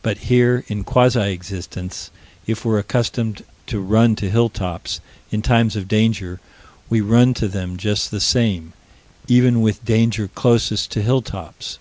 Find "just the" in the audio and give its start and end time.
7.76-8.18